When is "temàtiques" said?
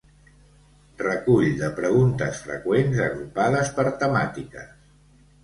4.07-4.75